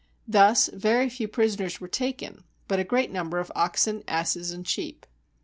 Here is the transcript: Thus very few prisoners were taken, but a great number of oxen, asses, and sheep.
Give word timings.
Thus 0.27 0.67
very 0.73 1.09
few 1.09 1.27
prisoners 1.27 1.79
were 1.79 1.87
taken, 1.87 2.43
but 2.67 2.79
a 2.79 2.83
great 2.83 3.11
number 3.11 3.37
of 3.37 3.51
oxen, 3.53 4.03
asses, 4.07 4.49
and 4.49 4.67
sheep. 4.67 5.05